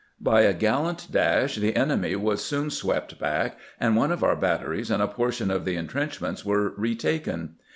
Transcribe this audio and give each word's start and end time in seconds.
By 0.19 0.41
a 0.41 0.53
gallant 0.55 1.09
dash 1.11 1.57
the 1.57 1.75
enemy 1.75 2.15
was 2.15 2.43
soon 2.43 2.71
swept 2.71 3.19
back, 3.19 3.59
and 3.79 3.95
one 3.95 4.11
of 4.11 4.23
our 4.23 4.35
batteries 4.35 4.89
and 4.89 4.97
a 4.99 5.07
portion 5.07 5.51
of 5.51 5.63
the 5.63 5.75
intrenchments 5.75 6.43
were 6.43 6.73
retaken. 6.75 7.57